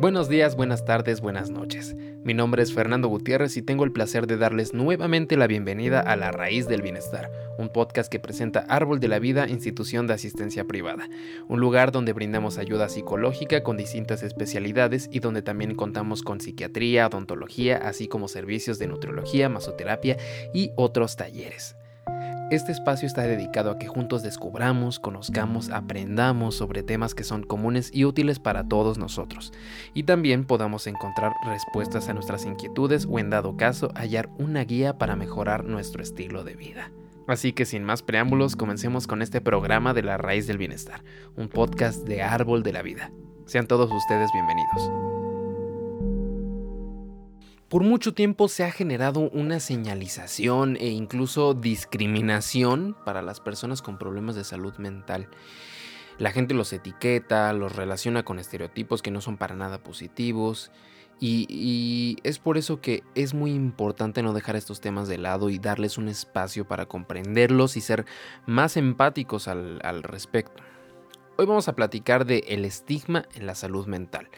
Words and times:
Buenos 0.00 0.30
días, 0.30 0.56
buenas 0.56 0.86
tardes, 0.86 1.20
buenas 1.20 1.50
noches. 1.50 1.94
Mi 2.24 2.32
nombre 2.32 2.62
es 2.62 2.72
Fernando 2.72 3.08
Gutiérrez 3.08 3.58
y 3.58 3.62
tengo 3.62 3.84
el 3.84 3.92
placer 3.92 4.26
de 4.26 4.38
darles 4.38 4.72
nuevamente 4.72 5.36
la 5.36 5.46
bienvenida 5.46 6.00
a 6.00 6.16
La 6.16 6.32
Raíz 6.32 6.66
del 6.66 6.80
Bienestar, 6.80 7.30
un 7.58 7.68
podcast 7.68 8.10
que 8.10 8.18
presenta 8.18 8.60
Árbol 8.60 8.98
de 8.98 9.08
la 9.08 9.18
Vida, 9.18 9.46
institución 9.46 10.06
de 10.06 10.14
asistencia 10.14 10.64
privada, 10.64 11.06
un 11.48 11.60
lugar 11.60 11.92
donde 11.92 12.14
brindamos 12.14 12.56
ayuda 12.56 12.88
psicológica 12.88 13.62
con 13.62 13.76
distintas 13.76 14.22
especialidades 14.22 15.06
y 15.12 15.20
donde 15.20 15.42
también 15.42 15.74
contamos 15.74 16.22
con 16.22 16.40
psiquiatría, 16.40 17.06
odontología, 17.06 17.76
así 17.76 18.08
como 18.08 18.26
servicios 18.26 18.78
de 18.78 18.86
nutriología, 18.86 19.50
masoterapia 19.50 20.16
y 20.54 20.72
otros 20.76 21.16
talleres. 21.16 21.76
Este 22.50 22.72
espacio 22.72 23.06
está 23.06 23.22
dedicado 23.22 23.70
a 23.70 23.78
que 23.78 23.86
juntos 23.86 24.24
descubramos, 24.24 24.98
conozcamos, 24.98 25.70
aprendamos 25.70 26.56
sobre 26.56 26.82
temas 26.82 27.14
que 27.14 27.22
son 27.22 27.44
comunes 27.44 27.92
y 27.94 28.04
útiles 28.04 28.40
para 28.40 28.64
todos 28.64 28.98
nosotros, 28.98 29.52
y 29.94 30.02
también 30.02 30.44
podamos 30.44 30.88
encontrar 30.88 31.32
respuestas 31.44 32.08
a 32.08 32.12
nuestras 32.12 32.44
inquietudes 32.46 33.06
o 33.08 33.20
en 33.20 33.30
dado 33.30 33.56
caso 33.56 33.92
hallar 33.94 34.30
una 34.36 34.64
guía 34.64 34.98
para 34.98 35.14
mejorar 35.14 35.64
nuestro 35.64 36.02
estilo 36.02 36.42
de 36.42 36.56
vida. 36.56 36.90
Así 37.28 37.52
que 37.52 37.66
sin 37.66 37.84
más 37.84 38.02
preámbulos, 38.02 38.56
comencemos 38.56 39.06
con 39.06 39.22
este 39.22 39.40
programa 39.40 39.94
de 39.94 40.02
la 40.02 40.16
raíz 40.16 40.48
del 40.48 40.58
bienestar, 40.58 41.04
un 41.36 41.48
podcast 41.48 42.04
de 42.04 42.22
árbol 42.24 42.64
de 42.64 42.72
la 42.72 42.82
vida. 42.82 43.12
Sean 43.46 43.68
todos 43.68 43.92
ustedes 43.92 44.28
bienvenidos. 44.32 45.19
Por 47.70 47.84
mucho 47.84 48.12
tiempo 48.14 48.48
se 48.48 48.64
ha 48.64 48.72
generado 48.72 49.20
una 49.30 49.60
señalización 49.60 50.76
e 50.80 50.88
incluso 50.88 51.54
discriminación 51.54 52.96
para 53.04 53.22
las 53.22 53.38
personas 53.38 53.80
con 53.80 53.96
problemas 53.96 54.34
de 54.34 54.42
salud 54.42 54.74
mental. 54.78 55.28
La 56.18 56.32
gente 56.32 56.52
los 56.52 56.72
etiqueta, 56.72 57.52
los 57.52 57.76
relaciona 57.76 58.24
con 58.24 58.40
estereotipos 58.40 59.02
que 59.02 59.12
no 59.12 59.20
son 59.20 59.36
para 59.36 59.54
nada 59.54 59.78
positivos. 59.78 60.72
Y, 61.20 62.16
es 62.24 62.40
por 62.40 62.58
eso 62.58 62.80
que 62.80 63.04
es 63.14 63.34
muy 63.34 63.52
importante 63.52 64.24
no 64.24 64.32
dejar 64.32 64.56
estos 64.56 64.80
temas 64.80 65.06
de 65.06 65.18
lado 65.18 65.48
y 65.48 65.60
darles 65.60 65.96
un 65.96 66.08
espacio 66.08 66.66
para 66.66 66.86
comprenderlos 66.86 67.76
y 67.76 67.82
ser 67.82 68.04
más 68.46 68.76
empáticos 68.76 69.46
al, 69.46 69.78
al 69.84 70.02
respecto. 70.02 70.60
Hoy 71.36 71.46
vamos 71.46 71.68
a 71.68 71.76
platicar 71.76 72.24
de 72.24 72.42
el 72.48 72.64
estigma 72.64 73.26
en 73.32 73.46
la 73.46 73.54
salud 73.54 73.86
mental 73.86 74.28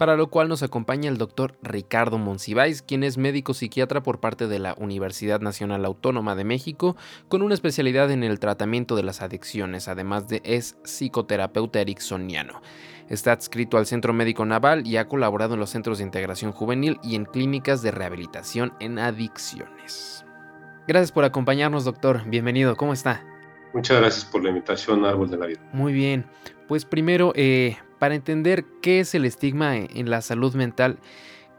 para 0.00 0.16
lo 0.16 0.28
cual 0.28 0.48
nos 0.48 0.62
acompaña 0.62 1.10
el 1.10 1.18
doctor 1.18 1.58
Ricardo 1.62 2.16
Monsiváis, 2.16 2.80
quien 2.80 3.04
es 3.04 3.18
médico 3.18 3.52
psiquiatra 3.52 4.02
por 4.02 4.18
parte 4.18 4.48
de 4.48 4.58
la 4.58 4.74
Universidad 4.78 5.42
Nacional 5.42 5.84
Autónoma 5.84 6.34
de 6.34 6.42
México, 6.42 6.96
con 7.28 7.42
una 7.42 7.52
especialidad 7.52 8.10
en 8.10 8.24
el 8.24 8.40
tratamiento 8.40 8.96
de 8.96 9.02
las 9.02 9.20
adicciones, 9.20 9.88
además 9.88 10.26
de 10.26 10.40
es 10.42 10.78
psicoterapeuta 10.84 11.82
ericksoniano. 11.82 12.62
Está 13.10 13.32
adscrito 13.32 13.76
al 13.76 13.84
Centro 13.84 14.14
Médico 14.14 14.46
Naval 14.46 14.86
y 14.86 14.96
ha 14.96 15.06
colaborado 15.06 15.52
en 15.52 15.60
los 15.60 15.68
centros 15.68 15.98
de 15.98 16.04
integración 16.04 16.52
juvenil 16.52 16.98
y 17.02 17.14
en 17.14 17.26
clínicas 17.26 17.82
de 17.82 17.90
rehabilitación 17.90 18.72
en 18.80 18.98
adicciones. 18.98 20.24
Gracias 20.88 21.12
por 21.12 21.24
acompañarnos, 21.24 21.84
doctor. 21.84 22.22
Bienvenido, 22.24 22.74
¿cómo 22.74 22.94
está? 22.94 23.22
Muchas 23.74 24.00
gracias 24.00 24.24
por 24.24 24.42
la 24.42 24.48
invitación, 24.48 25.04
Árbol 25.04 25.28
de 25.28 25.36
la 25.36 25.44
Vida. 25.44 25.60
Muy 25.74 25.92
bien. 25.92 26.24
Pues 26.68 26.86
primero, 26.86 27.34
eh, 27.36 27.76
para 28.00 28.16
entender 28.16 28.64
qué 28.80 28.98
es 28.98 29.14
el 29.14 29.24
estigma 29.24 29.76
en 29.76 30.10
la 30.10 30.22
salud 30.22 30.54
mental, 30.54 30.98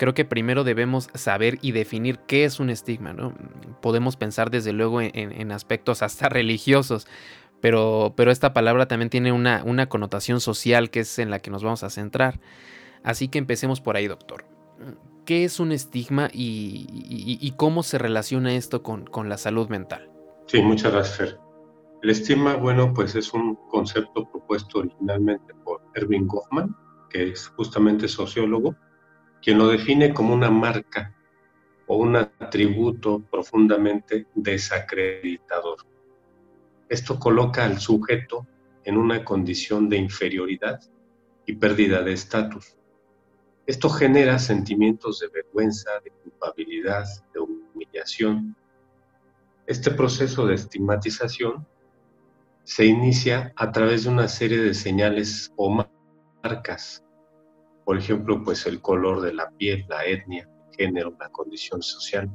creo 0.01 0.15
que 0.15 0.25
primero 0.25 0.63
debemos 0.63 1.09
saber 1.13 1.59
y 1.61 1.73
definir 1.73 2.17
qué 2.25 2.43
es 2.43 2.59
un 2.59 2.71
estigma. 2.71 3.13
¿no? 3.13 3.35
Podemos 3.81 4.17
pensar 4.17 4.49
desde 4.49 4.73
luego 4.73 4.99
en, 4.99 5.51
aspectos 5.51 6.01
hasta 6.01 6.27
religiosos, 6.27 7.07
pero, 7.61 8.13
pero, 8.17 8.31
esta 8.31 8.51
palabra 8.53 8.87
también 8.87 9.11
tiene 9.11 9.31
una, 9.31 9.87
connotación 9.87 10.41
social 10.41 10.89
que 10.89 11.01
es 11.01 11.19
en 11.19 11.29
la 11.29 11.37
que 11.37 11.51
nos 11.51 11.63
vamos 11.63 11.83
a 11.83 11.91
centrar. 11.91 12.39
Así 13.03 13.27
que 13.27 13.37
empecemos 13.37 13.79
por 13.79 13.95
ahí, 13.95 14.07
doctor. 14.07 14.45
¿Qué 15.25 15.43
es 15.43 15.59
un 15.59 15.71
estigma 15.71 16.29
y, 16.33 17.53
cómo 17.55 17.83
se 17.83 17.99
relaciona 17.99 18.55
esto 18.55 18.81
con, 18.81 19.05
con, 19.05 19.29
la 19.29 19.37
salud 19.37 19.69
mental? 19.69 20.09
Sí, 20.47 20.63
muchas 20.63 20.91
gracias, 20.91 21.17
Fer. 21.17 21.39
El 22.01 22.09
estigma, 22.09 22.55
bueno, 22.55 22.91
pues 22.95 23.13
es 23.13 23.31
un 23.31 23.55
concepto 23.69 24.27
propuesto 24.31 24.79
originalmente 24.79 25.53
Erwin 25.95 26.27
Goffman, 26.27 26.75
que 27.09 27.31
es 27.31 27.47
justamente 27.47 28.07
sociólogo, 28.07 28.75
quien 29.41 29.57
lo 29.57 29.67
define 29.67 30.13
como 30.13 30.33
una 30.33 30.49
marca 30.49 31.15
o 31.87 31.97
un 31.97 32.15
atributo 32.15 33.21
profundamente 33.29 34.27
desacreditador. 34.35 35.77
Esto 36.87 37.19
coloca 37.19 37.65
al 37.65 37.79
sujeto 37.79 38.47
en 38.83 38.97
una 38.97 39.23
condición 39.23 39.89
de 39.89 39.97
inferioridad 39.97 40.79
y 41.45 41.53
pérdida 41.53 42.01
de 42.01 42.13
estatus. 42.13 42.75
Esto 43.65 43.89
genera 43.89 44.39
sentimientos 44.39 45.19
de 45.19 45.27
vergüenza, 45.27 45.91
de 46.03 46.11
culpabilidad, 46.11 47.05
de 47.33 47.39
humillación. 47.39 48.55
Este 49.65 49.91
proceso 49.91 50.45
de 50.45 50.55
estigmatización 50.55 51.65
se 52.71 52.85
inicia 52.85 53.51
a 53.57 53.69
través 53.69 54.05
de 54.05 54.11
una 54.11 54.29
serie 54.29 54.57
de 54.57 54.73
señales 54.73 55.51
o 55.57 55.85
marcas. 56.41 57.03
Por 57.83 57.97
ejemplo, 57.97 58.41
pues 58.45 58.65
el 58.65 58.79
color 58.79 59.19
de 59.19 59.33
la 59.33 59.49
piel, 59.49 59.85
la 59.89 60.05
etnia, 60.05 60.47
el 60.69 60.77
género, 60.77 61.13
la 61.19 61.27
condición 61.27 61.81
social. 61.81 62.31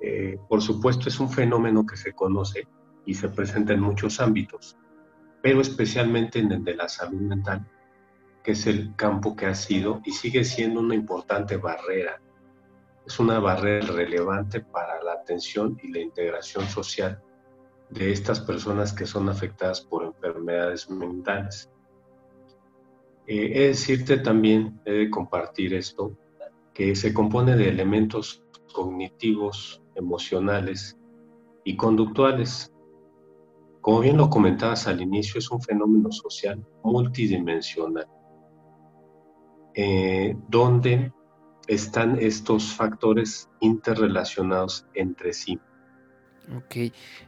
Eh, 0.00 0.38
por 0.48 0.62
supuesto, 0.62 1.10
es 1.10 1.20
un 1.20 1.28
fenómeno 1.28 1.84
que 1.84 1.98
se 1.98 2.14
conoce 2.14 2.66
y 3.04 3.12
se 3.12 3.28
presenta 3.28 3.74
en 3.74 3.80
muchos 3.80 4.20
ámbitos, 4.20 4.78
pero 5.42 5.60
especialmente 5.60 6.38
en 6.38 6.52
el 6.52 6.64
de 6.64 6.74
la 6.74 6.88
salud 6.88 7.20
mental, 7.20 7.70
que 8.42 8.52
es 8.52 8.66
el 8.66 8.96
campo 8.96 9.36
que 9.36 9.44
ha 9.44 9.54
sido 9.54 10.00
y 10.06 10.12
sigue 10.12 10.44
siendo 10.44 10.80
una 10.80 10.94
importante 10.94 11.58
barrera. 11.58 12.22
Es 13.06 13.20
una 13.20 13.38
barrera 13.38 13.86
relevante 13.86 14.62
para 14.62 15.02
la 15.02 15.12
atención 15.12 15.78
y 15.82 15.92
la 15.92 16.00
integración 16.00 16.66
social 16.68 17.22
de 17.94 18.10
estas 18.10 18.40
personas 18.40 18.92
que 18.92 19.06
son 19.06 19.28
afectadas 19.28 19.80
por 19.80 20.04
enfermedades 20.04 20.90
mentales. 20.90 21.70
Eh, 23.26 23.52
he 23.54 23.60
de 23.60 23.68
decirte 23.68 24.18
también, 24.18 24.80
he 24.84 24.92
de 24.92 25.10
compartir 25.10 25.74
esto, 25.74 26.16
que 26.74 26.96
se 26.96 27.14
compone 27.14 27.56
de 27.56 27.68
elementos 27.68 28.42
cognitivos, 28.74 29.80
emocionales 29.94 30.98
y 31.62 31.76
conductuales. 31.76 32.72
Como 33.80 34.00
bien 34.00 34.16
lo 34.16 34.28
comentabas 34.28 34.88
al 34.88 35.00
inicio, 35.00 35.38
es 35.38 35.50
un 35.50 35.62
fenómeno 35.62 36.10
social 36.10 36.66
multidimensional, 36.82 38.08
eh, 39.74 40.36
donde 40.48 41.12
están 41.68 42.18
estos 42.18 42.72
factores 42.72 43.48
interrelacionados 43.60 44.86
entre 44.94 45.32
sí. 45.32 45.60
Ok. 46.56 46.76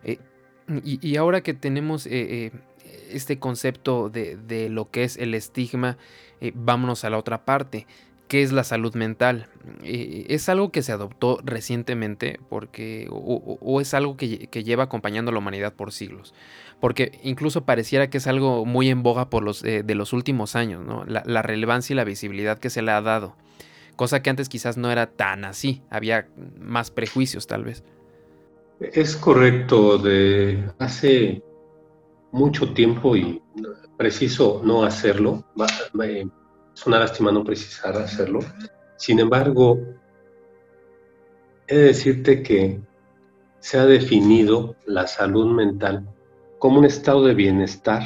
Eh, 0.03 0.19
y, 0.85 1.17
ahora 1.17 1.43
que 1.43 1.55
tenemos 1.55 2.07
eh, 2.07 2.11
eh, 2.13 2.51
este 3.11 3.39
concepto 3.39 4.09
de, 4.11 4.69
lo 4.71 4.91
que 4.91 5.05
es 5.05 5.17
el 5.17 5.35
estigma, 5.35 5.97
eh, 6.41 6.53
vámonos 6.55 7.05
a 7.05 7.11
la 7.11 7.19
otra 7.19 7.45
parte. 7.45 7.87
¿Qué 8.29 8.43
es 8.43 8.51
la 8.51 8.65
salud 8.65 8.93
mental? 8.97 9.47
¿Es 9.85 10.49
algo 10.49 10.73
que 10.73 10.83
se 10.83 10.91
adoptó 10.91 11.39
recientemente 11.45 12.41
porque, 12.49 13.07
o, 13.09 13.81
es 13.81 13.95
algo 13.95 14.17
que, 14.17 14.49
lleva 14.65 14.85
acompañando 14.85 15.31
a 15.31 15.33
la 15.33 15.39
humanidad 15.39 15.75
por 15.75 15.93
siglos? 15.93 16.35
Porque 16.81 17.21
incluso 17.23 17.65
pareciera 17.65 18.11
que 18.11 18.19
es 18.19 18.27
algo 18.27 18.65
muy 18.65 18.91
en 18.91 19.05
boga 19.05 19.31
por 19.31 19.45
los, 19.45 19.63
de 19.63 19.95
los 19.95 20.13
últimos 20.13 20.57
años, 20.57 20.85
¿no? 20.85 21.05
La 21.05 21.43
relevancia 21.43 21.95
y 21.95 21.97
la 21.97 22.03
visibilidad 22.03 22.59
que 22.59 22.69
se 22.69 22.83
le 22.83 22.91
ha 22.91 23.01
dado. 23.01 23.37
Cosa 23.95 24.23
que 24.23 24.29
antes 24.29 24.49
quizás 24.49 24.77
no 24.77 24.91
era 24.91 25.07
tan 25.07 25.45
así, 25.45 25.83
había 25.89 26.27
más 26.59 26.91
prejuicios 26.91 27.47
tal 27.47 27.63
vez. 27.63 27.85
Es 28.79 29.17
correcto, 29.17 29.97
de 29.97 30.71
hace 30.79 31.43
mucho 32.31 32.75
tiempo 32.75 33.17
y 33.17 33.43
preciso 33.97 34.61
no 34.63 34.85
hacerlo, 34.85 35.45
es 36.75 36.87
una 36.87 36.99
lástima 36.99 37.33
no 37.33 37.43
precisar 37.43 37.97
hacerlo. 37.97 38.41
Sin 38.97 39.19
embargo, 39.19 39.79
he 41.67 41.75
de 41.75 41.83
decirte 41.85 42.43
que 42.43 42.81
se 43.61 43.79
ha 43.79 43.87
definido 43.87 44.77
la 44.85 45.07
salud 45.07 45.55
mental 45.55 46.07
como 46.59 46.79
un 46.79 46.85
estado 46.85 47.25
de 47.25 47.35
bienestar 47.35 48.03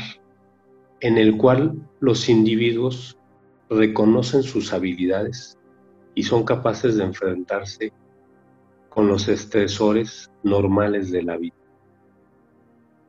en 1.01 1.19
el 1.19 1.37
cual 1.37 1.75
los 1.99 2.29
individuos 2.29 3.19
reconocen 3.69 4.45
sus 4.45 4.73
habilidades 4.73 5.59
y 6.15 6.23
son 6.23 6.45
capaces 6.45 6.97
de 6.97 7.05
enfrentarse 7.05 7.93
con 8.91 9.09
los 9.09 9.29
estresores 9.29 10.31
normales 10.43 11.11
de 11.11 11.23
la 11.23 11.39
vida. 11.39 11.57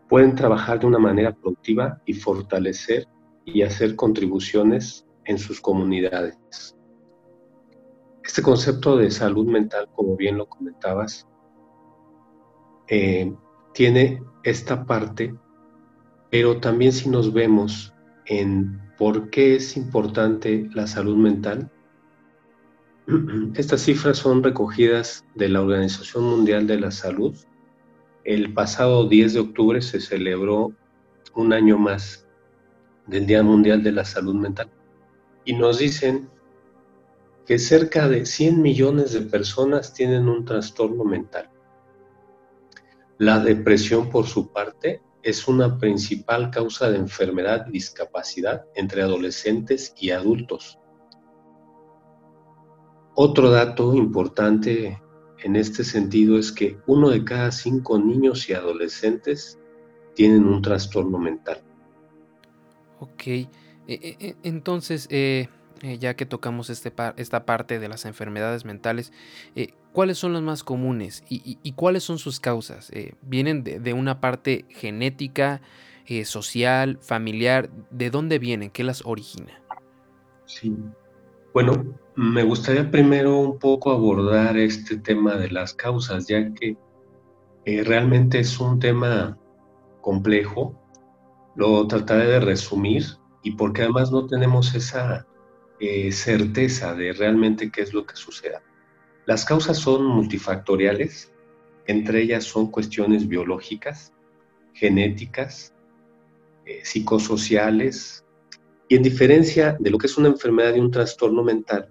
Pueden 0.07 0.35
trabajar 0.35 0.79
de 0.79 0.87
una 0.87 0.99
manera 0.99 1.33
productiva 1.33 2.01
y 2.05 2.13
fortalecer 2.13 3.07
y 3.43 3.63
hacer 3.63 3.97
contribuciones 3.97 5.05
en 5.25 5.37
sus 5.37 5.59
comunidades. 5.59 6.37
Este 8.23 8.41
concepto 8.41 8.95
de 8.95 9.11
salud 9.11 9.47
mental, 9.47 9.89
como 9.93 10.15
bien 10.15 10.37
lo 10.37 10.47
comentabas, 10.47 11.27
eh, 12.87 13.33
tiene 13.73 14.23
esta 14.43 14.85
parte, 14.85 15.35
pero 16.29 16.61
también 16.61 16.93
si 16.93 17.09
nos 17.09 17.33
vemos 17.33 17.93
en 18.25 18.79
¿Por 19.01 19.31
qué 19.31 19.55
es 19.55 19.77
importante 19.77 20.69
la 20.75 20.85
salud 20.85 21.17
mental? 21.17 21.71
Estas 23.55 23.81
cifras 23.81 24.17
son 24.17 24.41
recogidas 24.41 25.25
de 25.35 25.49
la 25.49 25.61
Organización 25.61 26.23
Mundial 26.23 26.65
de 26.65 26.79
la 26.79 26.91
Salud. 26.91 27.35
El 28.23 28.53
pasado 28.53 29.09
10 29.09 29.33
de 29.33 29.39
octubre 29.41 29.81
se 29.81 29.99
celebró 29.99 30.71
un 31.35 31.51
año 31.51 31.77
más 31.77 32.25
del 33.07 33.25
Día 33.25 33.43
Mundial 33.43 33.83
de 33.83 33.91
la 33.91 34.05
Salud 34.05 34.35
Mental 34.35 34.69
y 35.43 35.53
nos 35.53 35.79
dicen 35.79 36.29
que 37.45 37.59
cerca 37.59 38.07
de 38.07 38.25
100 38.25 38.61
millones 38.61 39.11
de 39.11 39.21
personas 39.21 39.93
tienen 39.93 40.29
un 40.29 40.45
trastorno 40.45 41.03
mental. 41.03 41.49
La 43.17 43.39
depresión, 43.39 44.09
por 44.09 44.25
su 44.25 44.53
parte, 44.53 45.01
es 45.21 45.49
una 45.49 45.77
principal 45.77 46.49
causa 46.49 46.89
de 46.89 46.97
enfermedad 46.97 47.65
y 47.67 47.71
discapacidad 47.71 48.65
entre 48.75 49.01
adolescentes 49.01 49.93
y 49.99 50.11
adultos. 50.11 50.77
Otro 53.15 53.49
dato 53.51 53.93
importante 53.93 55.01
en 55.43 55.55
este 55.55 55.83
sentido 55.83 56.37
es 56.37 56.51
que 56.51 56.77
uno 56.85 57.09
de 57.09 57.23
cada 57.23 57.51
cinco 57.51 57.99
niños 57.99 58.49
y 58.49 58.53
adolescentes 58.53 59.59
tienen 60.15 60.45
un 60.45 60.61
trastorno 60.61 61.17
mental. 61.17 61.61
Ok, 62.99 63.27
e, 63.27 63.47
e, 63.87 64.17
e, 64.19 64.35
entonces, 64.43 65.07
eh, 65.09 65.47
eh, 65.81 65.97
ya 65.97 66.15
que 66.15 66.25
tocamos 66.25 66.69
este 66.69 66.93
esta 67.17 67.45
parte 67.45 67.79
de 67.79 67.89
las 67.89 68.05
enfermedades 68.05 68.65
mentales, 68.65 69.11
eh, 69.55 69.73
¿cuáles 69.91 70.17
son 70.17 70.33
las 70.33 70.43
más 70.43 70.63
comunes 70.63 71.23
y, 71.27 71.71
cuáles 71.73 72.03
son 72.03 72.19
sus 72.19 72.39
causas? 72.39 72.91
¿Vienen 73.21 73.63
de, 73.63 73.93
una 73.93 74.21
parte 74.21 74.65
genética, 74.69 75.61
social, 76.25 76.99
familiar? 77.01 77.69
¿De 77.89 78.11
dónde 78.11 78.37
vienen? 78.37 78.69
¿Qué 78.69 78.83
las 78.83 79.03
origina? 79.05 79.59
Sí, 80.45 80.75
bueno, 81.53 81.99
me 82.15 82.43
gustaría 82.43 82.89
primero 82.89 83.37
un 83.37 83.59
poco 83.59 83.91
abordar 83.91 84.57
este 84.57 84.97
tema 84.97 85.35
de 85.35 85.49
las 85.49 85.73
causas, 85.73 86.27
ya 86.27 86.53
que 86.53 86.77
realmente 87.65 88.39
es 88.39 88.59
un 88.59 88.79
tema 88.79 89.37
complejo. 90.01 90.75
Lo 91.55 91.87
trataré 91.87 92.27
de 92.27 92.39
resumir 92.39 93.05
y 93.43 93.51
porque 93.51 93.83
además 93.83 94.11
no 94.11 94.27
tenemos 94.27 94.73
esa 94.75 95.25
eh, 95.79 96.11
certeza 96.11 96.93
de 96.93 97.13
realmente 97.13 97.71
qué 97.71 97.81
es 97.81 97.93
lo 97.93 98.05
que 98.05 98.15
suceda. 98.15 98.61
Las 99.25 99.45
causas 99.45 99.77
son 99.77 100.05
multifactoriales, 100.05 101.33
entre 101.87 102.21
ellas 102.21 102.43
son 102.43 102.69
cuestiones 102.71 103.27
biológicas, 103.27 104.13
genéticas, 104.73 105.73
eh, 106.65 106.81
psicosociales, 106.83 108.25
y 108.91 108.95
en 108.95 109.03
diferencia 109.03 109.77
de 109.79 109.89
lo 109.89 109.97
que 109.97 110.07
es 110.07 110.17
una 110.17 110.27
enfermedad 110.27 110.75
y 110.75 110.81
un 110.81 110.91
trastorno 110.91 111.45
mental, 111.45 111.87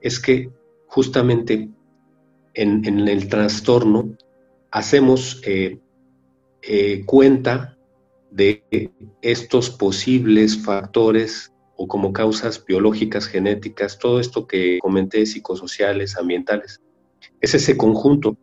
es 0.00 0.18
que 0.18 0.50
justamente 0.88 1.70
en, 2.52 3.08
el 3.08 3.28
trastorno 3.28 4.16
hacemos 4.72 5.40
eh, 5.44 5.78
cuenta 7.06 7.78
de 8.32 8.64
estos 9.20 9.70
posibles 9.70 10.58
factores 10.64 11.52
o 11.76 11.86
como 11.86 12.12
causas 12.12 12.64
biológicas, 12.64 13.28
genéticas, 13.28 14.00
todo 14.00 14.18
esto 14.18 14.44
que 14.48 14.80
comenté, 14.80 15.24
psicosociales, 15.26 16.16
ambientales. 16.16 16.80
Es 17.40 17.54
ese 17.54 17.76
conjunto. 17.76 18.36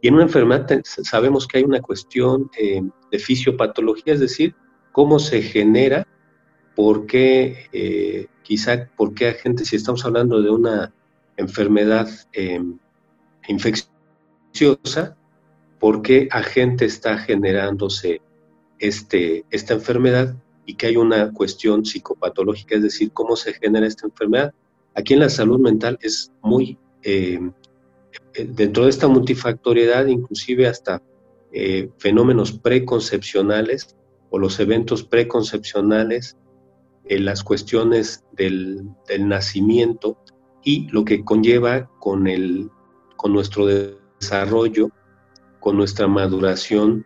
Y 0.00 0.08
en 0.08 0.14
una 0.14 0.22
enfermedad 0.22 0.80
sabemos 0.82 1.46
que 1.46 1.58
hay 1.58 1.64
una 1.64 1.82
cuestión 1.82 2.50
eh, 2.58 2.80
de 3.10 3.18
fisiopatología, 3.18 4.14
es 4.14 4.20
decir, 4.20 4.54
cómo 4.92 5.18
se 5.18 5.42
genera, 5.42 6.06
por 6.74 7.06
qué, 7.06 7.66
eh, 7.72 8.26
quizá, 8.42 8.88
por 8.96 9.14
qué 9.14 9.28
agente, 9.28 9.64
si 9.64 9.76
estamos 9.76 10.04
hablando 10.04 10.40
de 10.40 10.50
una 10.50 10.92
enfermedad 11.36 12.08
em, 12.32 12.78
infecciosa, 13.48 15.16
por 15.78 16.02
qué 16.02 16.28
agente 16.30 16.84
está 16.84 17.18
generándose 17.18 18.20
este, 18.78 19.44
esta 19.50 19.74
enfermedad 19.74 20.36
y 20.66 20.74
que 20.74 20.86
hay 20.86 20.96
una 20.96 21.32
cuestión 21.32 21.84
psicopatológica, 21.84 22.76
es 22.76 22.82
decir, 22.82 23.10
cómo 23.12 23.36
se 23.36 23.54
genera 23.54 23.86
esta 23.86 24.06
enfermedad. 24.06 24.54
Aquí 24.94 25.14
en 25.14 25.20
la 25.20 25.28
salud 25.28 25.58
mental 25.58 25.98
es 26.00 26.32
muy, 26.42 26.78
eh, 27.02 27.40
eh, 28.34 28.48
dentro 28.48 28.84
de 28.84 28.90
esta 28.90 29.08
multifactoriedad, 29.08 30.06
inclusive 30.06 30.66
hasta 30.66 31.02
eh, 31.52 31.90
fenómenos 31.98 32.52
preconcepcionales 32.52 33.96
o 34.30 34.38
los 34.38 34.58
eventos 34.60 35.02
preconcepcionales, 35.02 36.36
las 37.08 37.42
cuestiones 37.42 38.24
del, 38.32 38.84
nacimiento 39.20 40.16
y 40.62 40.88
lo 40.90 41.04
que 41.04 41.24
conlleva 41.24 41.90
con, 41.98 42.26
el, 42.26 42.70
con 43.16 43.32
nuestro 43.32 43.66
desarrollo, 43.66 44.90
con 45.60 45.76
nuestra 45.76 46.06
maduración, 46.06 47.04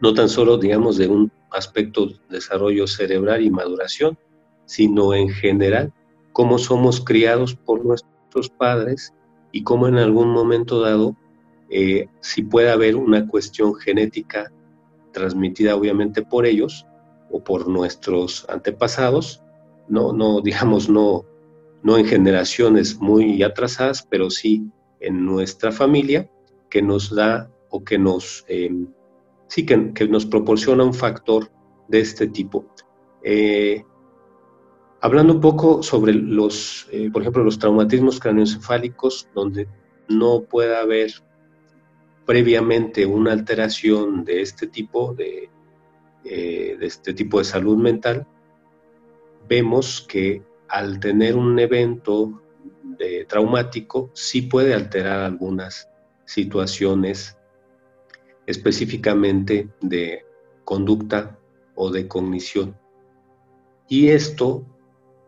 no 0.00 0.14
tan 0.14 0.28
solo, 0.28 0.58
digamos, 0.58 0.96
de 0.96 1.08
un 1.08 1.32
aspecto 1.50 2.06
de 2.06 2.16
desarrollo 2.28 2.86
cerebral 2.86 3.42
y 3.42 3.50
maduración, 3.50 4.18
sino 4.66 5.14
en 5.14 5.30
general 5.30 5.92
cómo 6.32 6.58
somos 6.58 7.02
criados 7.02 7.54
por 7.54 7.84
nuestros 7.84 8.50
padres 8.50 9.14
y 9.50 9.64
cómo 9.64 9.88
en 9.88 9.96
algún 9.96 10.28
momento 10.28 10.80
dado, 10.80 11.16
eh, 11.70 12.06
si 12.20 12.42
puede 12.42 12.70
haber 12.70 12.96
una 12.96 13.26
cuestión 13.26 13.74
genética 13.74 14.52
transmitida 15.12 15.74
obviamente 15.74 16.22
por 16.22 16.46
ellos 16.46 16.86
o 17.30 17.42
por 17.42 17.68
nuestros 17.68 18.48
antepasados, 18.48 19.42
no, 19.88 20.12
no 20.12 20.40
digamos, 20.44 20.88
no, 20.88 21.24
no 21.82 21.98
en 21.98 22.06
generaciones 22.06 22.98
muy 23.00 23.42
atrasadas, 23.42 24.06
pero 24.08 24.30
sí 24.30 24.70
en 25.00 25.24
nuestra 25.24 25.72
familia, 25.72 26.30
que 26.70 26.82
nos 26.82 27.14
da 27.14 27.50
o 27.70 27.84
que 27.84 27.98
nos 27.98 28.44
em, 28.48 28.88
sí 29.48 29.66
que, 29.66 30.08
nos 30.08 30.26
proporciona 30.26 30.84
un 30.84 30.94
factor 30.94 31.50
de 31.88 32.00
este 32.00 32.28
tipo. 32.28 32.66
Eh, 33.22 33.82
hablando 35.00 35.34
un 35.34 35.40
poco 35.40 35.82
sobre 35.82 36.12
los, 36.12 36.86
eh, 36.92 37.10
por 37.10 37.22
ejemplo, 37.22 37.42
los 37.42 37.58
traumatismos 37.58 38.20
craneoencefálicos, 38.20 39.28
donde 39.34 39.66
no 40.08 40.42
puede 40.42 40.76
haber 40.76 41.12
previamente 42.26 43.06
una 43.06 43.32
alteración 43.32 44.24
de 44.24 44.42
este 44.42 44.66
tipo 44.66 45.14
de, 45.14 45.50
eh, 46.30 46.76
de 46.78 46.86
este 46.86 47.14
tipo 47.14 47.38
de 47.38 47.44
salud 47.44 47.76
mental, 47.78 48.26
vemos 49.48 50.04
que 50.06 50.42
al 50.68 51.00
tener 51.00 51.36
un 51.36 51.58
evento 51.58 52.42
de 52.82 53.24
traumático 53.24 54.10
sí 54.12 54.42
puede 54.42 54.74
alterar 54.74 55.20
algunas 55.20 55.88
situaciones 56.26 57.38
específicamente 58.46 59.70
de 59.80 60.26
conducta 60.64 61.38
o 61.74 61.90
de 61.90 62.06
cognición. 62.06 62.76
Y 63.88 64.08
esto, 64.08 64.66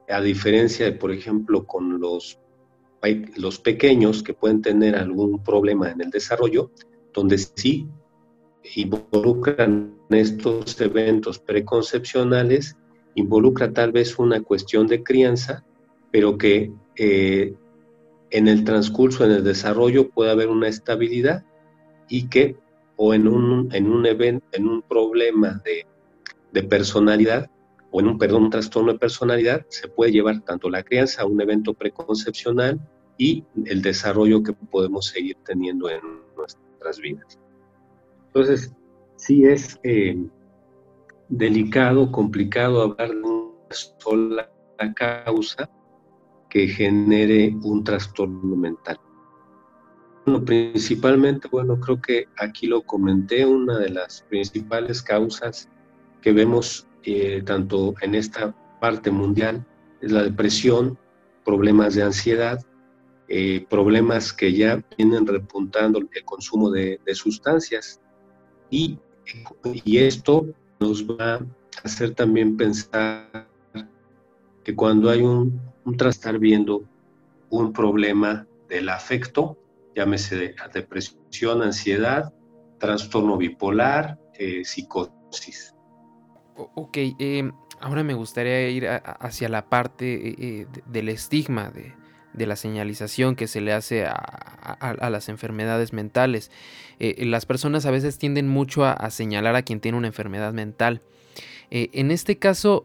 a 0.08 0.20
diferencia 0.20 0.84
de, 0.84 0.92
por 0.92 1.12
ejemplo, 1.12 1.66
con 1.66 1.98
los, 1.98 2.38
los 3.36 3.58
pequeños 3.58 4.22
que 4.22 4.34
pueden 4.34 4.60
tener 4.60 4.96
algún 4.96 5.42
problema 5.42 5.90
en 5.90 6.02
el 6.02 6.10
desarrollo, 6.10 6.70
donde 7.14 7.38
sí 7.38 7.88
involucran 8.74 9.94
estos 10.10 10.80
eventos 10.80 11.38
preconcepcionales, 11.38 12.76
involucra 13.14 13.72
tal 13.72 13.92
vez 13.92 14.18
una 14.18 14.40
cuestión 14.42 14.86
de 14.86 15.02
crianza, 15.02 15.64
pero 16.10 16.36
que 16.38 16.72
eh, 16.96 17.54
en 18.30 18.48
el 18.48 18.64
transcurso, 18.64 19.24
en 19.24 19.32
el 19.32 19.44
desarrollo, 19.44 20.10
puede 20.10 20.30
haber 20.30 20.48
una 20.48 20.68
estabilidad 20.68 21.44
y 22.08 22.28
que 22.28 22.56
o 22.96 23.14
en 23.14 23.26
un, 23.28 23.74
en 23.74 23.90
un 23.90 24.04
evento, 24.04 24.46
en 24.52 24.68
un 24.68 24.82
problema 24.82 25.60
de, 25.64 25.86
de, 26.52 26.62
personalidad, 26.62 27.50
o 27.90 28.00
en 28.00 28.08
un, 28.08 28.18
perdón, 28.18 28.44
un 28.44 28.50
trastorno 28.50 28.92
de 28.92 28.98
personalidad, 28.98 29.64
se 29.70 29.88
puede 29.88 30.12
llevar 30.12 30.42
tanto 30.42 30.68
la 30.68 30.82
crianza 30.82 31.22
a 31.22 31.26
un 31.26 31.40
evento 31.40 31.72
preconcepcional 31.72 32.78
y 33.16 33.44
el 33.64 33.80
desarrollo 33.80 34.42
que 34.42 34.52
podemos 34.52 35.06
seguir 35.06 35.38
teniendo 35.46 35.88
en 35.88 36.00
nuestras 36.36 36.98
vidas. 36.98 37.38
Entonces, 38.32 38.72
sí 39.16 39.44
es 39.44 39.78
eh, 39.82 40.16
delicado, 41.28 42.10
complicado 42.12 42.82
hablar 42.82 43.10
de 43.10 43.22
una 43.22 43.52
sola 43.70 44.50
causa 44.94 45.68
que 46.49 46.68
genere 46.68 47.54
un 47.62 47.84
trastorno 47.84 48.56
mental. 48.56 48.99
Bueno, 50.25 50.44
principalmente, 50.44 51.49
bueno, 51.50 51.78
creo 51.80 52.00
que 52.00 52.26
aquí 52.38 52.66
lo 52.66 52.82
comenté, 52.82 53.44
una 53.44 53.78
de 53.78 53.90
las 53.90 54.22
principales 54.28 55.02
causas 55.02 55.68
que 56.20 56.32
vemos 56.32 56.87
eh, 57.02 57.42
tanto 57.44 57.94
en 58.02 58.14
esta 58.14 58.54
parte 58.80 59.10
mundial 59.10 59.66
es 60.00 60.12
la 60.12 60.22
depresión, 60.22 60.99
problemas 61.44 61.94
de 61.94 62.02
ansiedad, 62.02 62.60
eh, 63.28 63.64
problemas 63.70 64.32
que 64.32 64.52
ya 64.52 64.82
vienen 64.96 65.26
repuntando 65.26 65.99
el 65.99 66.25
consumo 66.25 66.70
de, 66.70 67.00
sustancias. 67.14 68.00
Y, 68.70 68.98
y, 69.84 69.98
esto 69.98 70.46
nos 70.78 71.04
va 71.04 71.34
a 71.34 71.40
hacer 71.84 72.14
también 72.14 72.56
pensar 72.56 73.48
que 74.64 74.74
cuando 74.74 75.10
hay 75.10 75.22
un, 75.22 75.60
un 75.84 76.06
estar 76.06 76.38
viendo 76.38 76.84
un 77.50 77.72
problema 77.72 78.46
del 78.68 78.88
afecto, 78.88 79.58
llámese 79.94 80.54
depresión, 80.72 81.62
ansiedad, 81.62 82.32
trastorno 82.78 83.36
bipolar, 83.36 84.18
eh, 84.34 84.64
psicosis. 84.64 85.74
Ok, 86.54 86.96
em, 87.18 87.52
ahora 87.80 88.04
me 88.04 88.14
gustaría 88.14 88.68
ir 88.70 88.86
hacia 88.88 89.48
la 89.48 89.68
parte 89.68 90.28
eh, 90.28 90.34
eh, 90.38 90.66
del 90.86 91.08
estigma 91.08 91.70
de, 91.70 91.94
la 92.34 92.56
señalización 92.56 93.37
que 93.37 93.46
se 93.46 93.60
le 93.60 93.72
hace 93.72 94.06
a, 94.06 95.10
las 95.10 95.28
enfermedades 95.28 95.92
mentales. 95.92 96.50
las 96.99 97.46
personas 97.46 97.87
a 97.87 97.90
veces 97.90 98.18
tienden 98.18 98.49
mucho 98.49 98.84
a, 98.84 99.10
señalar 99.10 99.56
a 99.56 99.62
quien 99.62 99.80
tiene 99.80 99.99
una 99.99 100.08
enfermedad 100.08 100.52
mental. 100.52 101.02
en 101.70 102.10
este 102.10 102.38
caso, 102.38 102.84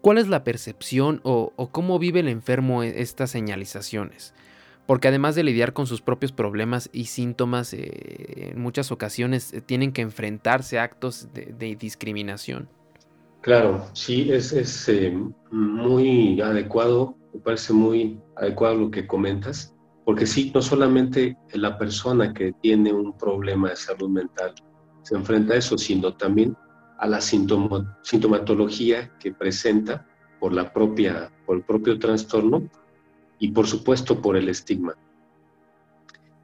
¿cuál 0.00 0.18
es 0.18 0.28
la 0.28 0.44
percepción 0.44 1.20
o, 1.24 1.68
cómo 1.72 1.98
vive 1.98 2.20
el 2.20 2.28
enfermo 2.28 2.82
e, 2.82 3.00
estas 3.00 3.30
señalizaciones? 3.30 4.34
porque 4.86 5.08
además 5.08 5.34
de 5.34 5.42
lidiar 5.42 5.72
con 5.72 5.86
sus 5.86 6.00
propios 6.00 6.32
problemas 6.32 6.88
y 6.92 7.06
síntomas, 7.06 7.74
eh, 7.74 8.52
en 8.52 8.60
muchas 8.60 8.92
ocasiones 8.92 9.52
eh, 9.52 9.60
tienen 9.60 9.92
que 9.92 10.02
enfrentarse 10.02 10.78
a 10.78 10.84
actos 10.84 11.28
de, 11.34 11.76
discriminación. 11.76 12.68
Claro, 13.40 13.84
sí, 13.92 14.32
es, 14.32 14.88
eh, 14.88 15.16
muy 15.50 16.40
adecuado, 16.40 17.16
me 17.36 17.42
parece 17.42 17.74
muy 17.74 18.18
adecuado 18.34 18.76
lo 18.76 18.90
que 18.90 19.06
comentas, 19.06 19.74
porque 20.06 20.24
sí, 20.24 20.50
no 20.54 20.62
solamente 20.62 21.36
la 21.52 21.76
persona 21.76 22.32
que 22.32 22.52
tiene 22.62 22.94
un 22.94 23.16
problema 23.18 23.68
de 23.70 23.76
salud 23.76 24.08
mental 24.08 24.54
se 25.02 25.16
enfrenta 25.16 25.52
a 25.52 25.58
eso, 25.58 25.76
sino 25.76 26.14
también 26.14 26.56
a 26.98 27.06
la 27.06 27.20
sintomatología 27.20 29.12
que 29.18 29.32
presenta 29.32 30.06
por, 30.40 30.54
la 30.54 30.72
propia, 30.72 31.30
por 31.44 31.58
el 31.58 31.62
propio 31.62 31.98
trastorno 31.98 32.70
y 33.38 33.50
por 33.50 33.66
supuesto 33.66 34.22
por 34.22 34.36
el 34.36 34.48
estigma. 34.48 34.94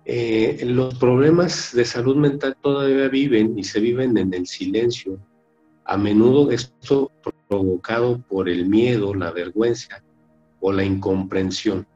Eh, 0.05 0.63
los 0.67 0.95
problemas 0.97 1.73
de 1.73 1.87
salud 1.87 2.17
mental 2.17 2.55
todavía 2.61 3.09
viven 3.09 3.59
y 3.59 3.65
se 3.65 3.81
viven 3.81 4.19
en 4.19 4.35
el 4.35 4.47
silencio. 4.47 5.19
A 5.87 5.97
menudo 5.97 6.51
esto 6.51 7.11
provocado 7.49 8.21
por 8.29 8.51
el 8.51 8.69
miedo, 8.69 9.15
la 9.15 9.31
vergüenza 9.31 10.03
o 10.63 10.73
la 10.73 10.85
incomprensión. 10.85 11.87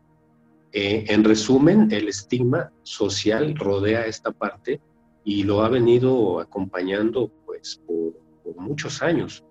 Eh, 0.72 1.04
en 1.08 1.24
resumen, 1.24 1.88
el 1.90 2.08
estigma 2.08 2.70
social 2.82 3.54
rodea 3.56 4.04
esta 4.06 4.30
parte 4.30 4.80
y 5.24 5.44
lo 5.44 5.62
ha 5.62 5.68
venido 5.70 6.38
acompañando 6.40 7.30
pues 7.46 7.80
por, 7.86 8.14
muchos 8.58 9.02
años. 9.02 9.44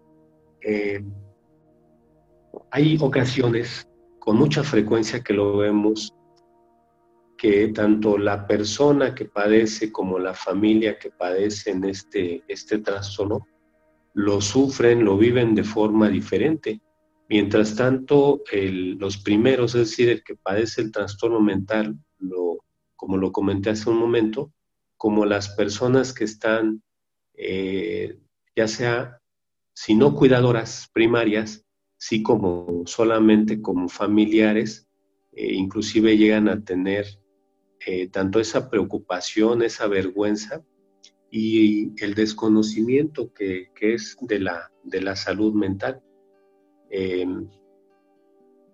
Eh, 0.62 1.04
hay 2.72 2.98
ocasiones 3.00 3.88
con 4.20 4.38
mucha 4.38 4.64
frecuencia 4.64 5.24
que 5.24 5.34
lo 5.34 5.58
vemos, 5.58 6.14
que 7.38 7.70
tanto 7.70 8.18
la 8.18 8.46
persona 8.48 9.14
que 9.16 9.26
padece 9.26 9.92
como 9.92 10.20
la 10.20 10.34
familia 10.34 10.98
que 10.98 11.12
padece 11.12 11.72
en 11.72 11.86
este, 11.86 12.44
este 12.48 12.80
trastorno 12.80 13.46
lo 14.14 14.42
sufren, 14.42 15.04
lo 15.04 15.18
viven 15.18 15.56
de 15.56 15.64
forma 15.64 16.10
diferente. 16.10 16.82
Mientras 17.28 17.76
tanto, 17.76 18.44
los 18.52 19.18
primeros, 19.18 19.74
es 19.76 19.90
decir, 19.90 20.10
el 20.10 20.24
que 20.24 20.36
padece 20.36 20.82
el 20.82 20.92
trastorno 20.92 21.40
mental, 21.40 21.98
como 22.96 23.18
lo 23.18 23.32
comenté 23.32 23.72
hace 23.72 23.90
un 23.90 23.98
momento, 23.98 24.54
como 24.98 25.26
las 25.26 25.50
personas 25.50 26.14
que 26.14 26.24
están, 26.24 26.84
eh, 27.34 28.20
ya 28.56 28.68
sea, 28.68 29.20
si 29.74 29.96
no 29.96 30.16
cuidadoras 30.16 30.90
primarias, 30.94 31.66
sí 31.98 32.24
como 32.24 32.84
solamente 32.86 33.62
como 33.62 33.90
familiares, 33.90 34.88
eh, 35.34 35.54
inclusive 35.54 36.18
llegan 36.18 36.48
a 36.48 36.64
tener 36.64 37.06
eh, 37.86 38.08
tanto 38.08 38.40
esa 38.40 38.70
preocupación, 38.70 39.62
esa 39.62 39.88
vergüenza 39.88 40.64
y 41.30 41.92
el 42.04 42.16
desconocimiento 42.16 43.34
que, 43.34 43.70
es 43.80 44.18
de 44.22 44.40
la, 44.40 44.72
de 44.84 45.02
la, 45.02 45.16
salud 45.16 45.54
mental. 45.54 46.02
Em, 46.98 47.50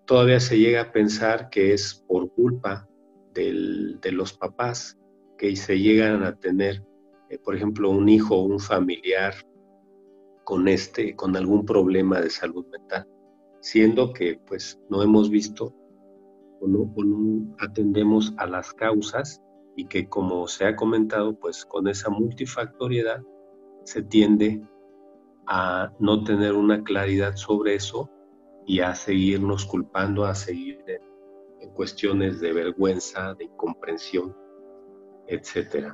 todavía 0.05 0.39
se 0.39 0.59
llega 0.59 0.81
a 0.81 0.91
pensar 0.91 1.49
que 1.49 1.73
es 1.73 1.95
por 2.07 2.31
culpa 2.31 2.87
de 3.33 4.11
los 4.11 4.33
papás 4.33 4.95
que 5.39 5.55
se 5.55 5.79
llegan 5.79 6.21
a 6.21 6.37
tener, 6.37 6.85
eh, 7.31 7.39
por 7.39 7.55
ejemplo, 7.55 7.89
un 7.89 8.07
hijo 8.09 8.35
o 8.35 8.43
un 8.43 8.59
familiar 8.59 9.33
con 10.43 10.67
este, 10.67 11.15
con 11.15 11.35
algún 11.35 11.65
problema 11.65 12.21
de 12.21 12.29
salud 12.29 12.63
mental, 12.67 13.07
siendo 13.59 14.13
que 14.13 14.39
pues 14.45 14.79
no 14.87 15.01
hemos 15.01 15.31
visto 15.31 15.73
o 16.59 16.67
no, 16.67 16.93
atendemos 17.57 18.35
a 18.37 18.45
las 18.45 18.71
causas 18.73 19.41
y 19.75 19.85
que 19.85 20.07
como 20.07 20.47
se 20.47 20.65
ha 20.65 20.75
comentado, 20.75 21.39
pues 21.39 21.65
con 21.65 21.87
esa 21.87 22.11
multifactoriedad 22.11 23.23
se 23.83 24.03
tiende 24.03 24.61
a 25.53 25.91
no 25.99 26.23
tener 26.23 26.53
una 26.53 26.81
claridad 26.81 27.35
sobre 27.35 27.75
eso 27.75 28.09
y 28.65 28.79
a 28.79 28.95
seguirnos 28.95 29.65
culpando, 29.65 30.23
a 30.23 30.33
seguir 30.33 30.81
en 31.59 31.69
cuestiones 31.71 32.39
de 32.39 32.53
vergüenza, 32.53 33.33
de 33.33 33.43
incomprensión, 33.43 34.33
etcétera. 35.27 35.93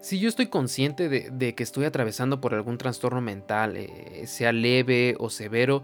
Si 0.00 0.20
yo 0.20 0.28
estoy 0.28 0.48
consciente 0.48 1.08
de, 1.08 1.54
que 1.54 1.62
estoy 1.62 1.86
atravesando 1.86 2.42
por 2.42 2.52
algún 2.52 2.76
trastorno 2.76 3.22
mental, 3.22 3.78
eh, 3.78 4.26
sea 4.26 4.52
leve 4.52 5.16
o 5.18 5.30
severo, 5.30 5.82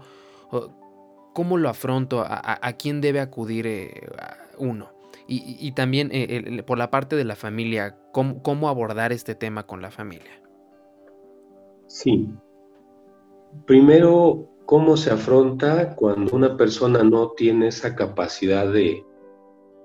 ¿cómo 1.33 1.57
lo 1.57 1.69
afronto? 1.69 2.23
¿A, 2.23 2.73
quién 2.73 3.01
debe 3.01 3.19
acudir 3.19 3.65
eh, 3.65 4.07
uno? 4.59 4.94
Y, 5.27 5.71
también 5.71 6.09
eh, 6.11 6.61
por 6.67 6.77
la 6.77 6.91
parte 6.91 7.15
de 7.15 7.23
la 7.23 7.35
familia, 7.35 7.97
¿cómo, 8.11 8.69
abordar 8.69 9.11
este 9.11 9.33
tema 9.33 9.65
con 9.65 9.81
la 9.81 9.89
familia? 9.89 10.39
Sí. 11.87 12.29
Primero, 13.65 14.47
¿cómo 14.65 14.95
se 14.97 15.09
afronta 15.09 15.95
cuando 15.95 16.35
una 16.35 16.55
persona 16.55 17.03
no 17.03 17.31
tiene 17.31 17.69
esa 17.69 17.95
capacidad 17.95 18.71
de, 18.71 19.03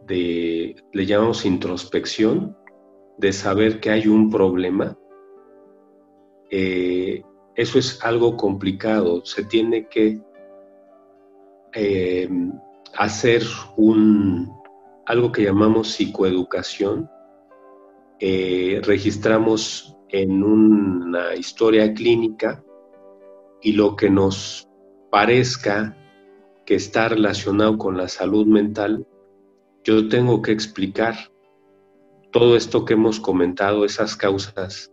de 0.06 0.76
le 0.92 1.06
llamamos 1.06 1.46
introspección, 1.46 2.54
de 3.16 3.32
saber 3.32 3.80
que 3.80 3.90
hay 3.90 4.08
un 4.08 4.30
problema, 4.30 4.98
eh, 6.50 7.22
eso 7.54 7.78
es 7.78 8.02
algo 8.04 8.36
complicado. 8.36 9.24
Se 9.24 9.44
tiene 9.44 9.86
que 9.88 10.20
eh, 11.74 12.28
hacer 12.96 13.42
un, 13.76 14.50
algo 15.10 15.32
que 15.32 15.42
llamamos 15.42 15.88
psicoeducación. 15.88 17.10
Eh, 18.20 18.80
registramos 18.84 19.96
en 20.08 20.44
una 20.44 21.34
historia 21.34 21.92
clínica 21.92 22.62
y 23.60 23.72
lo 23.72 23.96
que 23.96 24.08
nos 24.08 24.68
parezca 25.10 25.96
que 26.64 26.76
está 26.76 27.08
relacionado 27.08 27.76
con 27.76 27.96
la 27.96 28.06
salud 28.06 28.46
mental, 28.46 29.04
yo 29.82 30.08
tengo 30.08 30.42
que 30.42 30.52
explicar 30.52 31.16
todo 32.30 32.54
esto 32.54 32.84
que 32.84 32.94
hemos 32.94 33.18
comentado, 33.18 33.84
esas 33.84 34.14
causas 34.14 34.92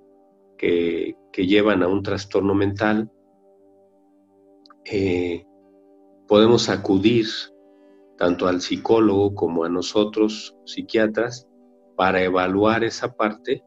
que, 0.58 1.16
llevan 1.36 1.84
a 1.84 1.88
un 1.88 2.02
trastorno 2.02 2.56
mental, 2.56 3.12
eh, 4.86 5.46
podemos 6.28 6.68
acudir 6.70 7.28
tanto 8.18 8.48
al 8.48 8.62
psicólogo 8.62 9.36
como 9.36 9.64
a 9.64 9.70
nosotros, 9.70 10.56
psiquiatras, 10.66 11.48
para 11.96 12.24
evaluar 12.24 12.84
esa 12.84 13.16
parte 13.16 13.64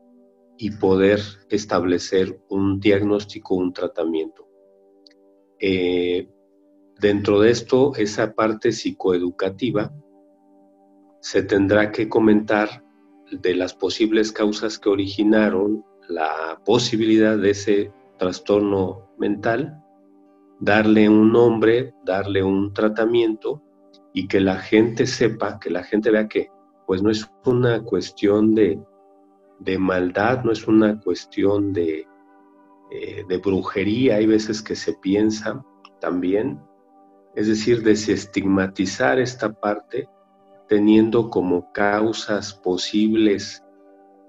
y 0.59 0.73
poder 0.73 1.21
establecer 1.49 2.41
un 2.49 2.81
diagnóstico, 2.81 3.55
un 3.55 3.73
tratamiento. 3.73 4.47
Eh, 5.59 6.29
dentro 6.99 7.41
de 7.41 7.51
esto, 7.51 7.93
esa 7.97 8.35
parte 8.35 8.73
psicoeducativa 8.73 9.93
se 11.21 11.43
tendrá 11.43 11.93
que 11.93 12.09
comentar 12.09 12.85
de 13.31 13.55
las 13.55 13.75
posibles 13.75 14.33
causas 14.33 14.79
que 14.79 14.89
originaron 14.89 15.85
la 16.09 16.61
posibilidad 16.65 17.39
de 17.39 17.51
ese 17.51 17.93
trastorno 18.19 19.11
mental, 19.19 19.81
darle 20.59 21.09
un 21.09 21.33
nombre, 21.33 21.95
darle 22.05 22.43
un 22.43 22.73
tratamiento 22.73 23.63
y 24.13 24.27
que 24.27 24.41
la 24.41 24.57
gente 24.57 25.07
sepa, 25.07 25.59
que 25.59 25.71
la 25.71 25.85
gente 25.85 26.11
vea 26.11 26.29
que 26.29 26.51
pues 26.87 27.03
no 27.03 27.11
es 27.11 27.31
una 27.45 27.83
cuestión 27.83 28.55
de, 28.55 28.81
maldad, 29.79 30.43
no 30.43 30.51
es 30.51 30.67
una 30.67 31.01
cuestión 31.01 31.73
de, 31.73 32.07
eh, 32.91 33.25
de 33.29 33.39
brujería, 33.39 34.17
hay 34.17 34.27
veces 34.27 34.61
que 34.61 34.75
se 34.75 34.95
piensa 34.95 35.65
también, 36.01 36.61
es 37.37 37.47
decir, 37.47 37.85
desestigmatizar 37.85 39.21
esta 39.21 39.53
parte 39.53 40.09
teniendo 40.69 41.31
como 41.31 41.71
causas 41.73 42.55
posibles 42.55 43.65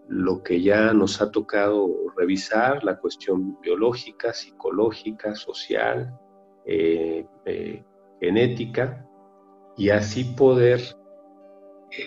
lo 0.08 0.44
que 0.44 0.62
ya 0.62 0.94
nos 0.94 1.22
ha 1.22 1.32
tocado 1.32 1.90
revisar, 2.16 2.84
la 2.84 3.00
cuestión 3.00 3.60
biológica, 3.62 4.34
psicológica, 4.34 5.34
social, 5.34 6.20
eh, 6.66 7.26
genética 8.20 9.08
y 9.78 9.90
así 9.90 10.24
poder 10.24 10.82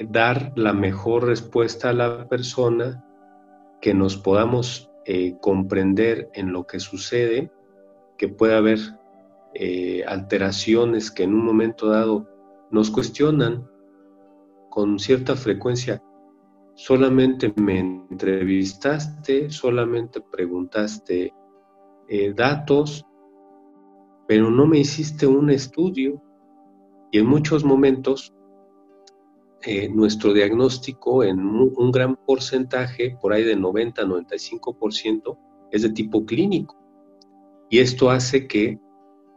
dar 0.09 0.52
la 0.56 0.73
mejor 0.73 1.26
respuesta 1.26 1.90
a 1.90 1.92
la 1.92 2.28
persona, 2.28 3.04
que 3.80 3.94
nos 3.94 4.16
podamos 4.16 4.90
comprender 5.40 6.30
en 6.33 6.52
lo 6.52 6.66
que 6.66 6.80
sucede, 6.80 7.52
que 8.16 8.28
pueda 8.28 8.56
haber 8.56 8.78
alteraciones 10.06 11.11
que 11.11 11.25
en 11.25 11.35
un 11.35 11.44
momento 11.44 11.88
dado 11.88 12.26
nos 12.71 12.90
cuestionan 12.90 13.68
con 14.71 14.99
cierta 14.99 15.37
frecuencia 15.37 16.02
solamente 16.75 17.52
me 17.56 17.78
entrevistaste, 17.78 19.50
solamente 19.50 20.21
preguntaste 20.21 21.33
eh, 22.09 22.33
datos, 22.35 23.04
pero 24.26 24.50
no 24.50 24.66
me 24.66 24.78
hiciste 24.78 25.26
un 25.26 25.50
estudio. 25.50 26.21
Y 27.14 27.18
en 27.18 27.26
muchos 27.26 27.62
momentos 27.62 28.35
eh, 29.62 29.88
nuestro 29.88 30.33
diagnóstico 30.33 31.23
en 31.23 31.38
un, 31.38 31.92
gran 31.92 32.16
porcentaje, 32.16 33.16
por 33.23 33.33
ahí 33.33 33.44
de 33.44 33.56
90-95%, 33.56 35.38
es 35.71 35.83
de 35.83 35.90
tipo 35.90 36.26
clínico. 36.26 36.76
Y 37.71 37.78
esto 37.78 38.11
hace 38.11 38.49
que 38.49 38.80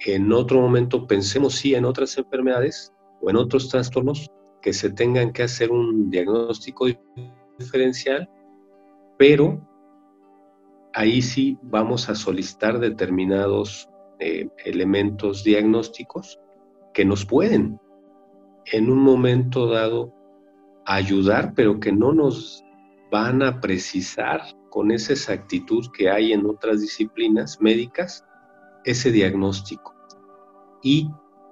en 0.08 0.34
otro 0.34 0.60
momento 0.60 1.06
pensemos 1.06 1.54
sí 1.54 1.76
en 1.76 1.86
otras 1.86 2.18
enfermedades 2.18 2.96
o 3.22 3.30
en 3.30 3.36
otros 3.36 3.70
trastornos, 3.70 4.28
que 4.60 4.74
se 4.74 4.90
tengan 4.90 5.32
que 5.32 5.44
hacer 5.44 5.70
un 5.70 6.10
diagnóstico 6.10 6.88
diferencial, 7.60 8.28
pero 9.20 9.62
ahí 10.96 11.22
sí 11.22 11.60
vamos 11.62 12.10
a 12.10 12.16
solicitar 12.16 12.80
determinados 12.80 13.88
eh, 14.18 14.50
elementos 14.66 15.44
diagnósticos 15.44 16.40
que 16.98 17.06
nos 17.06 17.24
pueden 17.26 17.80
en 18.66 18.90
un 18.90 18.98
momento 18.98 19.68
dado 19.68 20.12
ayudar, 20.84 21.54
pero 21.54 21.80
que 21.80 21.92
no 21.92 22.12
nos 22.12 22.64
van 23.12 23.44
a 23.44 23.62
precisar 23.62 24.42
con 24.72 24.90
esa 24.90 25.14
exactitud 25.14 25.86
que 25.96 26.10
hay 26.10 26.34
en 26.34 26.48
otras 26.48 26.82
disciplinas 26.82 27.62
médicas 27.62 28.26
ese 28.84 29.12
diagnóstico. 29.12 29.94
Y 30.82 31.08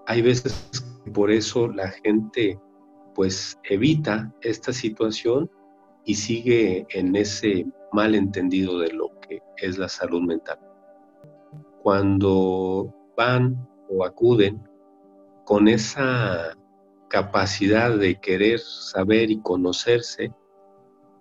hay 0.07 0.23
veces 0.23 0.83
que 1.03 1.11
por 1.11 1.29
eso 1.29 1.67
la 1.67 1.89
gente 1.89 2.59
pues 3.13 3.59
evita 3.65 4.33
esta 4.41 4.73
situación 4.73 5.47
y 6.05 6.15
sigue 6.15 6.87
en 6.89 7.15
ese 7.15 7.67
malentendido 7.91 8.79
de 8.79 8.93
lo 8.93 9.11
que 9.19 9.43
es 9.57 9.77
la 9.77 9.89
salud 9.89 10.23
mental. 10.23 10.57
Cuando 11.83 12.91
van 13.15 13.55
o 13.89 14.03
acuden 14.03 14.59
con 15.45 15.67
esa 15.67 16.57
capacidad 17.07 17.95
de 17.97 18.19
querer 18.19 18.59
saber 18.59 19.31
y 19.31 19.39
conocerse, 19.41 20.33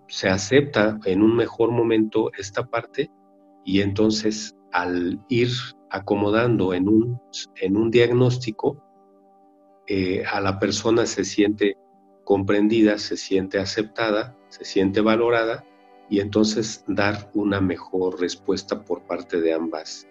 se 0.07 0.29
acepta 0.29 0.99
en 1.05 1.21
un 1.21 1.35
mejor 1.35 1.71
momento 1.71 2.31
esta 2.37 2.65
parte 2.65 3.09
y 3.63 3.81
entonces 3.81 4.55
al 4.71 5.23
ir 5.29 5.49
acomodando 5.89 6.73
en 6.73 6.89
un, 6.89 7.21
en 7.55 7.77
un 7.77 7.89
diagnóstico, 7.89 8.83
eh, 9.87 10.25
a 10.25 10.41
la 10.41 10.59
persona 10.59 11.05
se 11.05 11.23
siente 11.23 11.77
comprendida, 12.23 12.97
se 12.97 13.17
siente 13.17 13.59
aceptada, 13.59 14.35
se 14.49 14.65
siente 14.65 14.99
valorada 15.01 15.63
y 16.09 16.19
entonces 16.19 16.83
dar 16.87 17.29
una 17.33 17.61
mejor 17.61 18.19
respuesta 18.19 18.83
por 18.83 19.03
parte 19.03 19.39
de 19.39 19.53
ambas, 19.53 20.07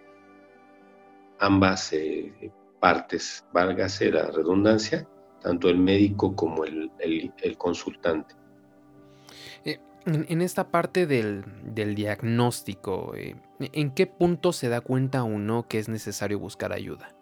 ambas 1.38 1.92
eh, 1.92 2.52
partes, 2.84 3.46
válgase 3.50 4.10
la 4.10 4.30
redundancia, 4.30 5.08
tanto 5.40 5.70
el 5.70 5.78
médico 5.78 6.36
como 6.36 6.66
el, 6.66 6.90
consultante. 7.56 8.34
Eh, 9.64 9.78
en, 10.04 10.42
esta 10.42 10.68
parte 10.70 11.06
del, 11.06 11.47
diagnóstico, 11.94 13.14
eh, 13.16 13.36
¿en 13.58 13.90
qué 13.92 14.06
punto 14.06 14.52
se 14.52 14.68
da 14.68 14.82
cuenta 14.82 15.23
uno 15.23 15.66
que 15.66 15.78
es 15.78 15.88
necesario 15.88 16.38
buscar 16.38 16.75
ayuda? 16.75 17.16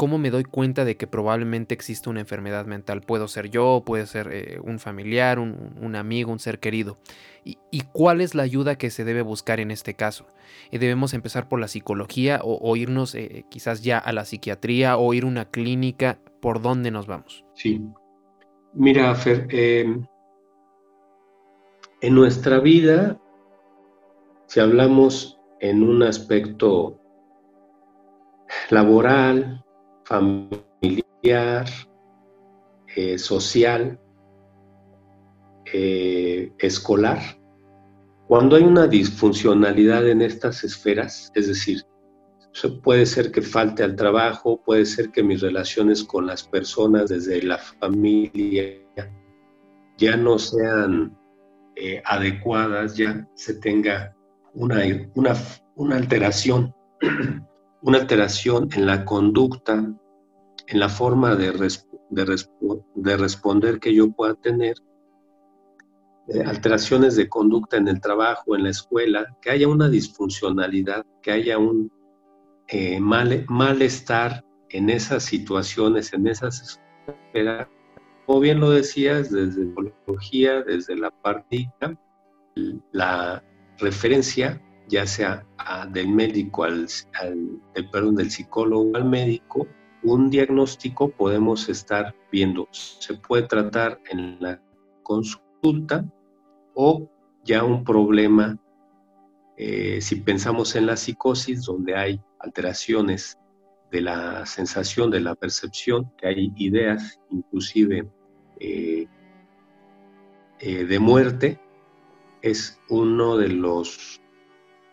¿Cómo 0.00 0.16
me 0.16 0.30
doy 0.30 0.44
cuenta 0.44 0.86
de 0.86 0.96
que 0.96 1.06
probablemente 1.06 1.74
existe 1.74 2.08
una 2.08 2.20
enfermedad 2.20 2.64
mental? 2.64 3.02
Puedo 3.02 3.28
ser 3.28 3.50
yo, 3.50 3.82
puede 3.84 4.06
ser 4.06 4.30
eh, 4.32 4.58
un 4.64 4.78
familiar, 4.78 5.38
un, 5.38 5.94
amigo, 5.94 6.32
un 6.32 6.38
ser 6.38 6.58
querido. 6.58 6.96
¿Y, 7.44 7.82
cuál 7.92 8.22
es 8.22 8.34
la 8.34 8.42
ayuda 8.42 8.78
que 8.78 8.88
se 8.88 9.04
debe 9.04 9.20
buscar 9.20 9.60
en 9.60 9.70
este 9.70 9.92
caso? 9.92 10.26
Eh, 10.70 10.78
¿Debemos 10.78 11.12
empezar 11.12 11.50
por 11.50 11.60
la 11.60 11.68
psicología 11.68 12.40
o, 12.42 12.74
irnos 12.76 13.14
eh, 13.14 13.44
quizás 13.50 13.82
ya 13.82 13.98
a 13.98 14.14
la 14.14 14.24
psiquiatría 14.24 14.96
o 14.96 15.12
ir 15.12 15.24
a 15.24 15.26
una 15.26 15.44
clínica? 15.50 16.18
¿Por 16.40 16.62
dónde 16.62 16.90
nos 16.90 17.06
vamos? 17.06 17.44
Sí. 17.52 17.82
Mira, 18.72 19.14
Fer, 19.14 19.48
em, 19.50 20.06
en 22.00 22.14
nuestra 22.14 22.58
vida, 22.58 23.20
si 24.46 24.60
hablamos 24.60 25.38
en 25.60 25.82
un 25.82 26.02
aspecto 26.02 26.98
laboral, 28.70 29.62
familiar, 30.10 31.66
eh, 32.96 33.16
social, 33.16 33.98
eh, 35.72 36.52
escolar. 36.58 37.20
Cuando 38.26 38.56
hay 38.56 38.64
una 38.64 38.88
disfuncionalidad 38.88 40.08
en 40.08 40.22
estas 40.22 40.64
esferas, 40.64 41.30
es 41.34 41.46
decir, 41.46 41.82
puede 42.82 43.06
ser 43.06 43.30
que 43.30 43.42
falte 43.42 43.84
al 43.84 43.94
trabajo, 43.94 44.60
puede 44.64 44.84
ser 44.84 45.10
que 45.10 45.22
mis 45.22 45.40
relaciones 45.40 46.02
con 46.02 46.26
las 46.26 46.42
personas 46.42 47.08
desde 47.08 47.42
la 47.42 47.58
familia 47.58 48.64
ya 49.96 50.16
no 50.16 50.38
sean 50.38 51.16
eh, 51.76 52.02
adecuadas, 52.04 52.96
ya 52.96 53.28
se 53.34 53.54
tenga 53.54 54.16
una, 54.54 54.80
una, 55.14 55.34
una 55.76 55.96
alteración 55.96 56.74
una 57.82 57.98
alteración 57.98 58.68
en 58.72 58.86
la 58.86 59.04
conducta, 59.04 59.74
en 60.66 60.78
la 60.78 60.88
forma 60.88 61.34
de, 61.34 61.52
de, 62.10 63.16
responder 63.16 63.80
que 63.80 63.94
yo 63.94 64.10
pueda 64.10 64.34
tener, 64.34 64.76
eh, 66.28 66.42
alteraciones 66.44 67.16
de 67.16 67.28
conducta 67.28 67.76
en 67.76 67.88
el 67.88 68.00
trabajo, 68.00 68.54
en 68.54 68.64
la 68.64 68.70
escuela, 68.70 69.36
que 69.40 69.50
haya 69.50 69.68
una 69.68 69.88
disfuncionalidad, 69.88 71.04
que 71.22 71.32
haya 71.32 71.58
un 71.58 71.90
eh, 72.68 73.00
mal, 73.00 73.44
malestar 73.48 74.44
en 74.68 74.90
esas 74.90 75.24
situaciones, 75.24 76.12
en 76.12 76.28
esas 76.28 76.78
esferas. 77.32 77.68
Como 78.26 78.40
bien 78.40 78.60
lo 78.60 78.70
decías, 78.70 79.30
desde 79.32 79.64
la 79.64 79.90
psicología, 79.90 80.62
desde 80.62 80.96
la 80.96 81.10
práctica, 81.10 81.98
la 82.92 83.42
referencia 83.78 84.62
ya 84.90 85.06
sea 85.06 85.46
del 85.90 86.08
médico 86.08 86.64
al, 86.64 86.88
perdón, 87.92 88.16
del 88.16 88.30
psicólogo 88.30 88.96
al 88.96 89.04
médico, 89.04 89.66
un 90.02 90.30
diagnóstico 90.30 91.10
podemos 91.10 91.68
estar 91.68 92.14
viendo. 92.32 92.68
Se 92.72 93.14
puede 93.14 93.44
tratar 93.44 94.00
en 94.10 94.38
la 94.40 94.60
consulta 95.02 96.04
o 96.74 97.08
ya 97.44 97.62
un 97.62 97.84
problema, 97.84 98.58
eh, 99.56 100.00
si 100.00 100.16
pensamos 100.16 100.74
en 100.74 100.86
la 100.86 100.96
psicosis, 100.96 101.62
donde 101.62 101.94
hay 101.94 102.20
alteraciones 102.40 103.38
de 103.92 104.00
la 104.00 104.44
sensación, 104.46 105.10
de 105.10 105.20
la 105.20 105.34
percepción, 105.34 106.10
que 106.16 106.28
hay 106.28 106.52
ideas 106.56 107.20
inclusive 107.30 108.08
eh, 108.58 109.06
eh, 110.58 110.84
de 110.84 110.98
muerte, 110.98 111.60
es 112.42 112.80
uno 112.88 113.36
de 113.36 113.48
los 113.48 114.19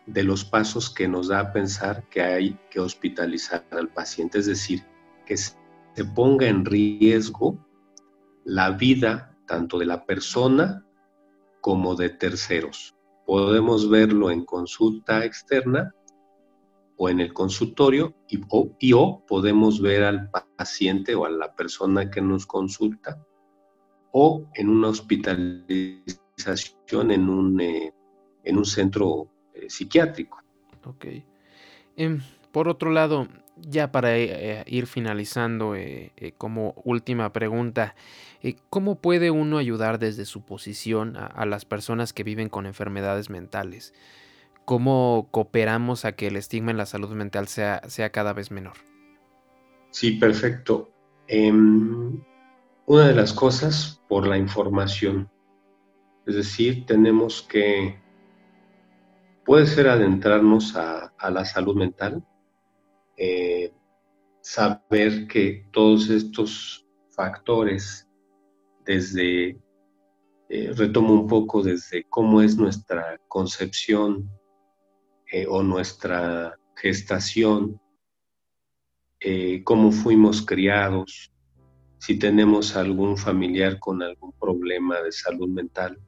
de 0.08 0.24
los 0.24 0.44
pasos 0.44 0.90
que 0.90 1.06
nos 1.06 1.28
da 1.28 1.38
a 1.40 1.52
pensar 1.52 2.08
que 2.08 2.22
hay 2.22 2.58
que 2.70 2.80
hospitalizar 2.80 3.66
al 3.70 3.88
paciente, 3.88 4.38
es 4.38 4.46
decir, 4.46 4.82
que 5.26 5.36
se 5.36 5.54
ponga 6.14 6.48
en 6.48 6.64
riesgo 6.64 7.62
la 8.44 8.70
vida 8.70 9.36
tanto 9.46 9.78
de 9.78 9.84
la 9.84 10.06
persona 10.06 10.86
como 11.60 11.94
de 11.94 12.08
terceros. 12.08 12.96
Podemos 13.26 13.90
verlo 13.90 14.30
en 14.30 14.46
consulta 14.46 15.26
externa 15.26 15.94
o 16.96 17.10
en 17.10 17.20
el 17.20 17.34
consultorio 17.34 18.14
y 18.28 18.40
o, 18.94 19.26
podemos 19.26 19.82
ver 19.82 20.04
al 20.04 20.30
paciente 20.56 21.14
o 21.14 21.26
a 21.26 21.30
la 21.30 21.54
persona 21.54 22.10
que 22.10 22.22
nos 22.22 22.46
consulta 22.46 23.22
o 24.12 24.48
en 24.54 24.70
una 24.70 24.88
hospitalización 24.88 27.10
en 27.10 27.28
un, 27.28 27.60
eh, 27.60 27.92
en 28.44 28.56
un 28.56 28.64
centro 28.64 29.28
eh, 29.58 29.70
psiquiátrico. 29.70 30.42
Ok. 30.84 31.06
Em, 31.96 32.20
por 32.52 32.68
otro 32.68 32.90
lado, 32.90 33.28
ya 33.56 33.92
para 33.92 34.16
eh, 34.16 34.64
ir 34.66 34.86
finalizando, 34.86 35.74
eh, 35.74 36.12
como 36.38 36.74
última 36.84 37.32
pregunta, 37.32 37.94
¿cómo 38.70 39.00
puede 39.00 39.30
uno 39.30 39.58
ayudar 39.58 39.98
desde 39.98 40.24
su 40.24 40.42
posición 40.42 41.16
a, 41.16 41.44
las 41.44 41.64
personas 41.64 42.12
que 42.12 42.24
viven 42.24 42.48
con 42.48 42.66
enfermedades 42.66 43.30
mentales? 43.30 43.92
¿Cómo 44.64 45.28
cooperamos 45.30 46.04
a 46.04 46.12
que 46.12 46.28
el 46.28 46.36
estigma 46.36 46.70
en 46.70 46.76
la 46.76 46.86
salud 46.86 47.10
mental 47.10 47.48
sea, 47.48 47.82
sea 47.88 48.10
cada 48.10 48.32
vez 48.32 48.50
menor? 48.50 48.74
Sí, 49.90 50.12
perfecto. 50.12 50.90
Em, 51.26 52.22
una 52.86 53.08
de 53.08 53.14
las 53.14 53.32
cosas 53.32 54.00
por 54.08 54.26
la 54.26 54.38
información. 54.38 55.30
Es 56.26 56.34
decir, 56.34 56.86
tenemos 56.86 57.42
que, 57.42 57.98
puede 59.48 59.66
ser 59.66 59.88
adentrarnos 59.88 60.76
a, 60.76 61.10
la 61.30 61.42
salud 61.46 61.74
mental, 61.74 62.22
eh, 63.16 63.72
saber 64.42 65.26
que 65.26 65.66
todos 65.72 66.10
estos 66.10 66.86
factores, 67.08 68.06
desde, 68.84 69.58
eh, 70.50 70.72
retomo 70.76 71.14
un 71.14 71.26
poco 71.26 71.62
desde 71.62 72.04
cómo 72.10 72.42
es 72.42 72.58
nuestra 72.58 73.18
concepción 73.26 74.30
eh, 75.32 75.46
o 75.48 75.62
nuestra 75.62 76.54
gestación, 76.76 77.80
cómo 79.64 79.92
fuimos 79.92 80.44
criados, 80.44 81.32
si 81.98 82.18
tenemos 82.18 82.76
algún 82.76 83.16
familiar 83.16 83.78
con 83.78 84.02
algún 84.02 84.32
problema 84.38 85.00
de 85.00 85.10
salud 85.10 85.48
mental, 85.48 85.98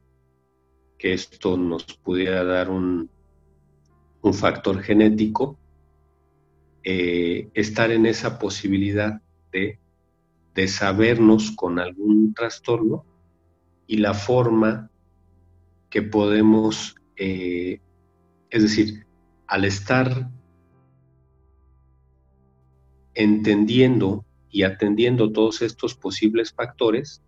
que 0.99 1.13
esto 1.13 1.57
nos 1.57 1.85
pudiera 1.85 2.43
dar 2.43 2.69
un, 2.69 3.09
un 4.21 4.33
factor 4.33 4.81
genético, 4.81 5.57
eh, 6.83 7.49
estar 7.53 7.91
en 7.91 8.05
esa 8.05 8.39
posibilidad 8.39 9.21
de, 9.51 9.79
de 10.55 10.67
sabernos 10.67 11.51
con 11.51 11.79
algún 11.79 12.33
trastorno 12.33 13.05
y 13.87 13.97
la 13.97 14.13
forma 14.13 14.89
que 15.89 16.01
podemos, 16.01 16.95
eh, 17.17 17.79
es 18.49 18.63
decir, 18.63 19.05
al 19.47 19.65
estar 19.65 20.29
entendiendo 23.13 24.25
y 24.49 24.63
atendiendo 24.63 25.31
todos 25.31 25.61
estos 25.61 25.95
posibles 25.95 26.53
factores, 26.53 27.21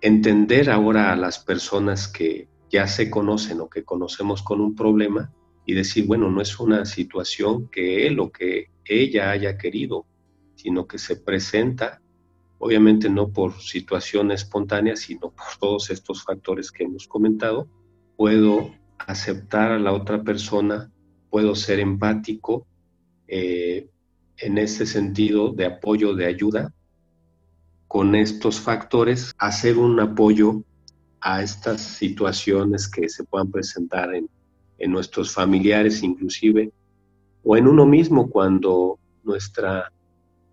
entender 0.00 0.70
ahora 0.70 1.12
a 1.12 1.16
las 1.16 1.38
personas 1.38 2.08
que 2.08 2.48
ya 2.70 2.86
se 2.86 3.10
conocen 3.10 3.60
o 3.60 3.68
que 3.68 3.84
conocemos 3.84 4.42
con 4.42 4.60
un 4.60 4.74
problema 4.74 5.32
y 5.64 5.74
decir, 5.74 6.06
bueno, 6.06 6.30
no 6.30 6.40
es 6.40 6.58
una 6.60 6.84
situación 6.84 7.68
que 7.68 8.06
él 8.06 8.20
o 8.20 8.30
que 8.30 8.70
ella 8.84 9.30
haya 9.30 9.58
querido, 9.58 10.06
sino 10.54 10.86
que 10.86 10.98
se 10.98 11.16
presenta, 11.16 12.00
obviamente 12.58 13.10
no 13.10 13.28
por 13.28 13.60
situación 13.60 14.30
espontánea, 14.30 14.96
sino 14.96 15.30
por 15.30 15.56
todos 15.58 15.90
estos 15.90 16.24
factores 16.24 16.70
que 16.70 16.84
hemos 16.84 17.08
comentado, 17.08 17.68
puedo 18.16 18.70
aceptar 18.98 19.72
a 19.72 19.78
la 19.78 19.92
otra 19.92 20.22
persona, 20.22 20.90
puedo 21.30 21.54
ser 21.54 21.80
empático, 21.80 22.66
eh, 23.28 23.88
en 24.38 24.58
ese 24.58 24.86
sentido 24.86 25.52
de 25.52 25.66
apoyo, 25.66 26.14
de 26.14 26.26
ayuda, 26.26 26.72
con 27.88 28.14
estos 28.14 28.60
factores, 28.60 29.32
hacer 29.38 29.78
un 29.78 29.98
apoyo 30.00 30.62
a 31.28 31.42
estas 31.42 31.80
situaciones 31.80 32.88
que 32.88 33.08
se 33.08 33.24
puedan 33.24 33.50
presentar 33.50 34.14
en, 34.14 34.28
nuestros 34.92 35.34
familiares 35.34 36.04
inclusive, 36.04 36.70
o 37.42 37.56
en 37.56 37.66
uno 37.66 37.84
mismo 37.84 38.30
cuando 38.30 39.00
nuestra 39.24 39.90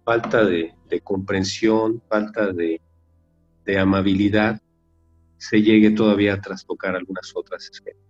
falta 0.03 0.43
de, 0.43 0.73
comprensión, 1.03 2.01
falta 2.09 2.51
de, 2.51 2.81
de, 3.65 3.77
amabilidad, 3.77 4.59
se 5.38 5.62
llegue 5.62 5.91
todavía 5.91 6.33
a 6.33 6.41
trastocar 6.41 6.95
algunas 6.95 7.31
otras 7.36 7.69
esferas. 7.69 8.01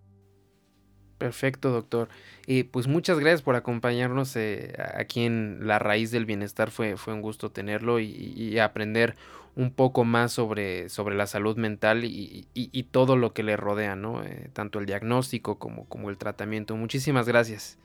Perfecto, 1.17 1.71
doctor. 1.71 2.09
Y 2.47 2.63
pues 2.63 2.87
muchas 2.87 3.19
gracias 3.19 3.41
por 3.41 3.55
acompañarnos 3.55 4.35
eh, 4.35 4.73
aquí 4.95 5.23
en 5.23 5.59
La 5.67 5.79
Raíz 5.79 6.11
del 6.11 6.25
Bienestar. 6.25 6.71
Fue, 6.71 6.97
fue 6.97 7.13
un 7.13 7.21
gusto 7.21 7.49
tenerlo 7.49 7.99
y, 7.99 8.57
aprender 8.59 9.15
un 9.55 9.71
poco 9.71 10.03
más 10.03 10.31
sobre, 10.31 10.89
sobre 10.89 11.15
la 11.15 11.27
salud 11.27 11.55
mental 11.57 12.03
y, 12.03 12.87
todo 12.91 13.15
lo 13.15 13.33
que 13.33 13.43
le 13.43 13.55
rodea, 13.57 13.95
¿no? 13.95 14.23
Eh, 14.23 14.49
tanto 14.53 14.79
el 14.79 14.85
diagnóstico 14.85 15.59
como, 15.59 15.85
como 15.87 16.09
el 16.09 16.17
tratamiento. 16.17 16.75
Muchísimas 16.75 17.27
gracias. 17.27 17.77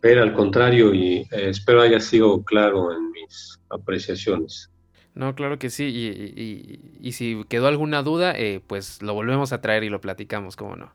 Pero 0.00 0.22
al 0.22 0.34
contrario, 0.34 0.92
y 0.92 1.26
eh, 1.30 1.48
espero 1.48 1.80
haya 1.80 2.00
sido 2.00 2.42
claro 2.42 2.92
en 2.92 3.10
mis 3.10 3.58
apreciaciones. 3.70 4.70
No, 5.14 5.34
claro 5.34 5.58
que 5.58 5.70
sí. 5.70 6.80
Y, 7.00 7.12
si 7.12 7.42
quedó 7.48 7.68
alguna 7.68 8.02
duda, 8.02 8.34
pues 8.66 9.00
lo 9.00 9.14
volvemos 9.14 9.52
a 9.52 9.62
traer 9.62 9.82
y 9.84 9.88
lo 9.88 10.02
platicamos, 10.02 10.56
¿cómo 10.56 10.76
no? 10.76 10.92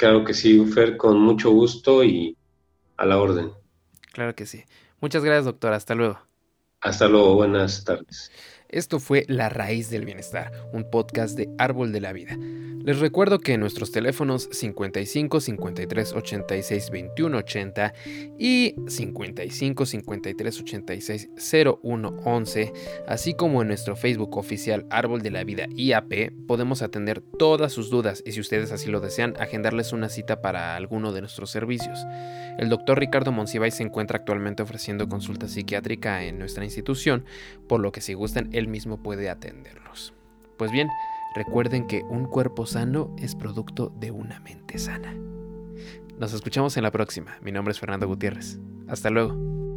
Claro 0.00 0.24
que 0.24 0.32
sí, 0.32 0.58
Fer, 0.64 0.96
con 0.96 1.20
mucho 1.20 1.50
gusto 1.50 2.02
y 2.02 2.34
a 2.96 3.04
la 3.04 3.18
orden. 3.18 3.52
Claro 4.14 4.34
que 4.34 4.46
sí. 4.46 4.64
Muchas 4.98 5.22
gracias, 5.22 5.44
doctor. 5.44 5.74
Hasta 5.74 5.94
luego. 5.94 6.18
Hasta 6.80 7.06
luego. 7.06 7.34
Buenas 7.34 7.84
tardes. 7.84 8.32
Esto 8.70 9.00
fue 9.00 9.24
La 9.26 9.48
Raíz 9.48 9.90
del 9.90 10.04
Bienestar, 10.04 10.52
un 10.72 10.88
podcast 10.88 11.36
de 11.36 11.48
Árbol 11.58 11.90
de 11.90 12.00
la 12.00 12.12
Vida. 12.12 12.38
Les 12.82 12.98
recuerdo 12.98 13.40
que 13.40 13.58
nuestros 13.58 13.92
teléfonos 13.92 14.48
55 14.52 15.40
53 15.40 16.14
86 16.14 16.90
21 16.90 17.36
80 17.36 17.94
y 18.38 18.74
55 18.86 19.84
53 19.84 20.60
86 20.60 21.28
01 21.82 22.16
11, 22.24 22.72
así 23.06 23.34
como 23.34 23.60
en 23.60 23.68
nuestro 23.68 23.96
Facebook 23.96 24.38
oficial 24.38 24.86
Árbol 24.88 25.20
de 25.20 25.30
la 25.30 25.44
Vida 25.44 25.66
IAP, 25.76 26.32
podemos 26.46 26.80
atender 26.80 27.20
todas 27.20 27.70
sus 27.70 27.90
dudas 27.90 28.22
y 28.24 28.32
si 28.32 28.40
ustedes 28.40 28.72
así 28.72 28.88
lo 28.90 29.00
desean, 29.00 29.34
agendarles 29.38 29.92
una 29.92 30.08
cita 30.08 30.40
para 30.40 30.74
alguno 30.74 31.12
de 31.12 31.20
nuestros 31.20 31.50
servicios. 31.50 31.98
El 32.58 32.70
doctor 32.70 32.98
Ricardo 32.98 33.30
Monsiváis 33.30 33.74
se 33.74 33.82
encuentra 33.82 34.18
actualmente 34.18 34.62
ofreciendo 34.62 35.06
consulta 35.06 35.48
psiquiátrica 35.48 36.24
en 36.24 36.38
nuestra 36.38 36.64
institución, 36.64 37.24
por 37.68 37.80
lo 37.80 37.92
que 37.92 38.00
si 38.00 38.14
gustan, 38.14 38.48
él 38.60 38.68
mismo 38.68 39.02
puede 39.02 39.28
atenderlos. 39.28 40.14
Pues 40.56 40.70
bien, 40.70 40.88
Recuerden 41.32 41.86
que 41.86 42.02
un 42.02 42.24
cuerpo 42.26 42.66
sano 42.66 43.14
es 43.16 43.36
producto 43.36 43.92
de 44.00 44.10
una 44.10 44.40
mente 44.40 44.78
sana. 44.78 45.14
Nos 46.18 46.32
escuchamos 46.32 46.76
en 46.76 46.82
la 46.82 46.90
próxima. 46.90 47.38
Mi 47.40 47.52
nombre 47.52 47.70
es 47.70 47.78
Fernando 47.78 48.08
Gutiérrez. 48.08 48.58
Hasta 48.88 49.10
luego. 49.10 49.69